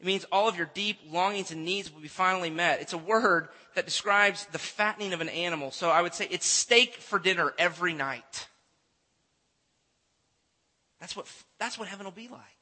[0.00, 2.80] It means all of your deep longings and needs will be finally met.
[2.80, 5.70] It's a word that describes the fattening of an animal.
[5.70, 8.48] So I would say it's steak for dinner every night.
[11.00, 11.26] That's what,
[11.58, 12.59] that's what heaven will be like.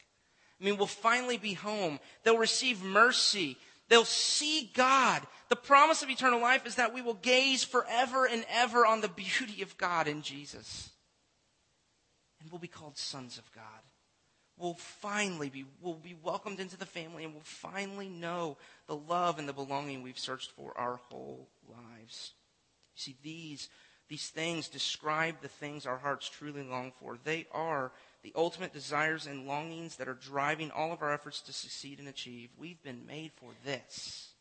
[0.61, 2.01] I mean, we'll finally be home.
[2.23, 3.57] They'll receive mercy.
[3.89, 5.23] They'll see God.
[5.49, 9.09] The promise of eternal life is that we will gaze forever and ever on the
[9.09, 10.91] beauty of God in Jesus.
[12.41, 13.65] And we'll be called sons of God
[14.59, 18.57] We'll finally be, we'll be welcomed into the family and we'll finally know
[18.89, 22.33] the love and the belonging we've searched for our whole lives.
[22.97, 23.69] You see, these,
[24.09, 27.19] these things describe the things our hearts truly long for.
[27.23, 27.93] They are
[28.23, 32.09] the ultimate desires and longings that are driving all of our efforts to succeed and
[32.09, 32.51] achieve.
[32.59, 34.33] We've been made for this.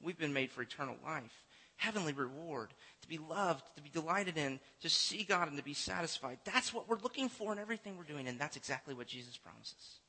[0.00, 1.44] We've been made for eternal life
[1.76, 2.72] heavenly reward,
[3.02, 6.38] to be loved, to be delighted in, to see God and to be satisfied.
[6.44, 10.00] That's what we're looking for in everything we're doing, and that's exactly what Jesus promises.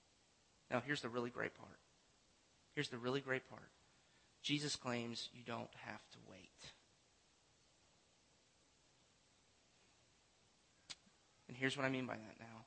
[0.72, 1.80] Now, here's the really great part.
[2.76, 3.70] Here's the really great part.
[4.44, 6.50] Jesus claims you don't have to wait.
[11.48, 12.66] And here's what I mean by that now.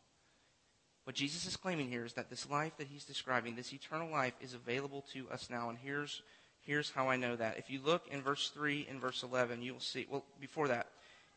[1.11, 4.35] What Jesus is claiming here is that this life that he's describing, this eternal life,
[4.41, 5.69] is available to us now.
[5.69, 6.23] And here's
[6.61, 7.59] Here's how I know that.
[7.59, 10.87] If you look in verse 3 and verse 11, you will see, well, before that,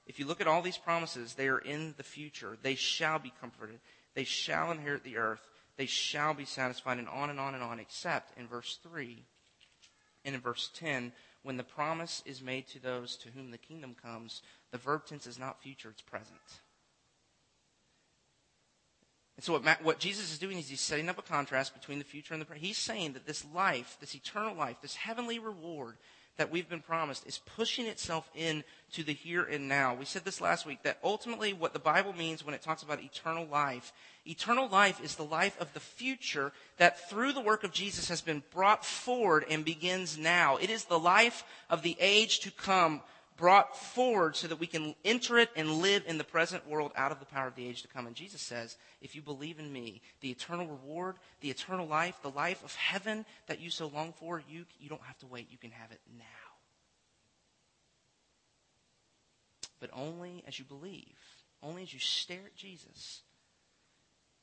[0.06, 2.56] if you look at all these promises, they are in the future.
[2.62, 3.80] They shall be comforted.
[4.14, 5.42] They shall inherit the earth.
[5.76, 9.24] They shall be satisfied, and on and on and on, except in verse 3
[10.24, 13.96] and in verse 10, when the promise is made to those to whom the kingdom
[14.00, 16.62] comes, the verb tense is not future, it's present.
[19.44, 22.06] And so what, what Jesus is doing is he's setting up a contrast between the
[22.06, 22.66] future and the present.
[22.66, 25.98] He's saying that this life, this eternal life, this heavenly reward
[26.38, 28.64] that we've been promised is pushing itself in
[28.94, 29.96] to the here and now.
[29.96, 33.04] We said this last week that ultimately what the Bible means when it talks about
[33.04, 33.92] eternal life,
[34.26, 38.22] eternal life is the life of the future that through the work of Jesus has
[38.22, 40.56] been brought forward and begins now.
[40.56, 43.02] It is the life of the age to come
[43.38, 47.12] brought forward so that we can enter it and live in the present world out
[47.12, 48.08] of the power of the age to come.
[48.08, 52.30] And Jesus says, if you believe in me, the eternal reward, the eternal life, the
[52.30, 55.48] life of heaven that you so long for, you, you don't have to wait.
[55.52, 56.24] You can have it now.
[59.80, 61.18] But only as you believe,
[61.62, 63.22] only as you stare at Jesus,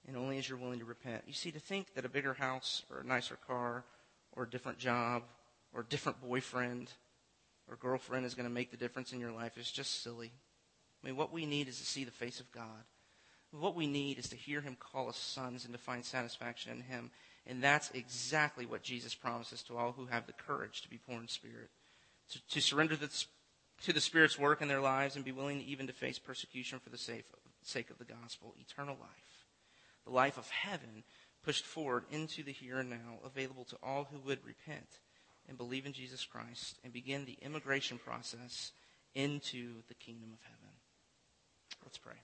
[0.07, 1.23] and only as you're willing to repent.
[1.27, 3.85] You see, to think that a bigger house or a nicer car
[4.33, 5.23] or a different job
[5.75, 6.93] or a different boyfriend
[7.71, 10.33] or girlfriend is going to make the difference in your life is just silly.
[11.03, 12.85] I mean, what we need is to see the face of God.
[13.53, 16.83] What we need is to hear him call us sons and to find satisfaction in
[16.83, 17.11] him.
[17.47, 21.21] And that's exactly what Jesus promises to all who have the courage to be poor
[21.21, 21.71] in spirit.
[22.31, 23.09] To, to surrender the,
[23.83, 26.91] to the Spirit's work in their lives and be willing even to face persecution for
[26.91, 28.55] the sake of the gospel.
[28.61, 29.47] Eternal life.
[30.05, 31.03] the life of heaven
[31.43, 34.99] pushed forward into the here and now, available to all who would repent
[35.51, 38.71] and believe in Jesus Christ and begin the immigration process
[39.15, 40.75] into the kingdom of heaven.
[41.83, 42.15] Let's pray.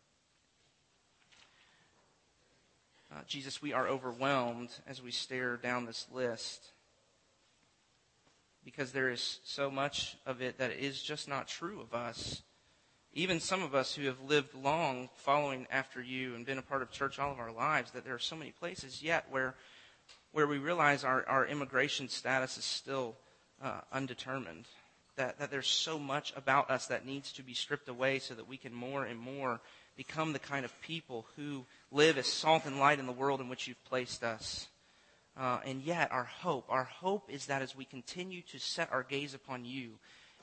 [3.13, 6.71] Uh, Jesus, we are overwhelmed as we stare down this list
[8.65, 12.43] because there is so much of it that is just not true of us.
[13.13, 16.83] Even some of us who have lived long following after you and been a part
[16.83, 19.55] of church all of our lives, that there are so many places yet where,
[20.37, 23.15] where we realize our, our immigration status is still
[23.63, 24.67] uh, undetermined.
[25.17, 28.47] That, that there's so much about us that needs to be stripped away so that
[28.47, 29.61] we can more and more
[29.97, 33.49] become the kind of people who live as salt and light in the world in
[33.49, 34.69] which you've placed us.
[35.39, 39.05] Uh, and yet, our hope, our hope is that as we continue to set our
[39.05, 39.93] gaze upon you,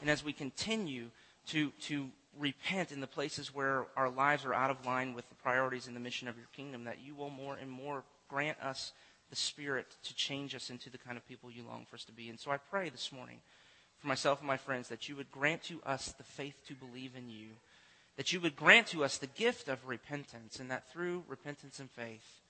[0.01, 1.11] and as we continue
[1.49, 5.35] to, to repent in the places where our lives are out of line with the
[5.35, 8.91] priorities and the mission of your kingdom, that you will more and more grant us
[9.29, 12.11] the Spirit to change us into the kind of people you long for us to
[12.11, 12.29] be.
[12.29, 13.39] And so I pray this morning
[13.99, 17.11] for myself and my friends that you would grant to us the faith to believe
[17.17, 17.47] in you,
[18.17, 21.89] that you would grant to us the gift of repentance, and that through repentance and
[21.89, 22.41] faith,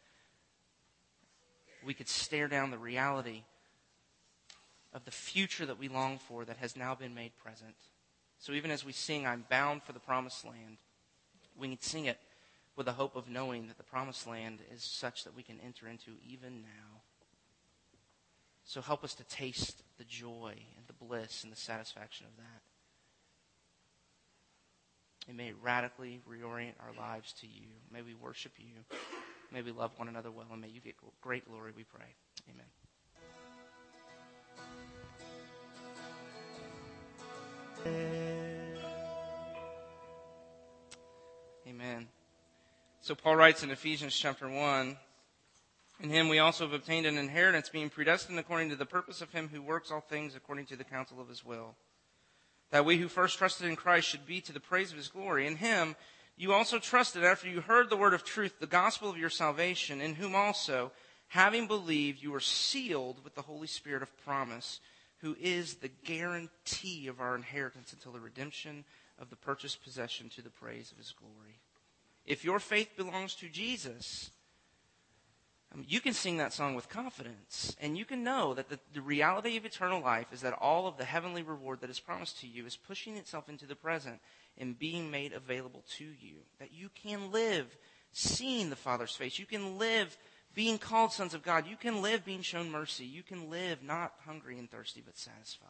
[1.85, 3.43] we could stare down the reality
[4.93, 7.75] of the future that we long for that has now been made present.
[8.39, 10.77] So even as we sing, I'm bound for the promised land,
[11.57, 12.19] we can sing it
[12.75, 15.87] with the hope of knowing that the promised land is such that we can enter
[15.87, 17.01] into even now.
[18.63, 22.61] So help us to taste the joy and the bliss and the satisfaction of that.
[25.27, 27.67] And may it radically reorient our lives to you.
[27.91, 28.97] May we worship you.
[29.51, 32.15] May we love one another well, and may you get great glory, we pray.
[32.49, 32.65] Amen.
[41.67, 42.07] Amen.
[43.03, 44.97] So Paul writes in Ephesians chapter 1
[45.99, 49.29] In him we also have obtained an inheritance, being predestined according to the purpose of
[49.33, 51.75] him who works all things according to the counsel of his will.
[52.71, 55.45] That we who first trusted in Christ should be to the praise of his glory.
[55.45, 55.97] In him
[56.37, 59.99] you also trusted after you heard the word of truth, the gospel of your salvation,
[59.99, 60.93] in whom also,
[61.27, 64.79] having believed, you were sealed with the Holy Spirit of promise,
[65.17, 68.85] who is the guarantee of our inheritance until the redemption
[69.19, 71.59] of the purchased possession to the praise of his glory.
[72.25, 74.31] If your faith belongs to Jesus,
[75.87, 77.75] you can sing that song with confidence.
[77.81, 80.97] And you can know that the, the reality of eternal life is that all of
[80.97, 84.19] the heavenly reward that is promised to you is pushing itself into the present
[84.57, 86.35] and being made available to you.
[86.59, 87.75] That you can live
[88.11, 89.39] seeing the Father's face.
[89.39, 90.15] You can live
[90.53, 91.65] being called sons of God.
[91.67, 93.05] You can live being shown mercy.
[93.05, 95.69] You can live not hungry and thirsty, but satisfied.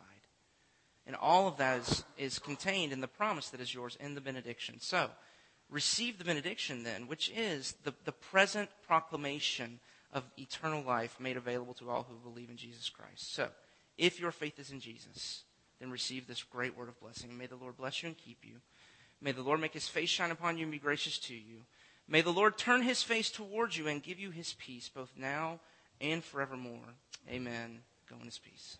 [1.08, 4.22] And all of that is, is contained in the promise that is yours in the
[4.22, 4.80] benediction.
[4.80, 5.10] So,
[5.74, 9.80] receive the benediction then, which is the, the present proclamation
[10.14, 13.34] of eternal life made available to all who believe in Jesus Christ.
[13.34, 13.48] So,
[13.98, 15.44] if your faith is in Jesus,
[15.80, 17.38] then receive this great word of blessing.
[17.38, 18.56] may the Lord bless you and keep you.
[19.20, 21.66] May the Lord make his face shine upon you and be gracious to you.
[22.08, 25.60] May the Lord turn his face towards you and give you his peace, both now
[26.02, 26.96] and forevermore.
[27.30, 27.80] Amen.
[28.10, 28.78] Go in his peace.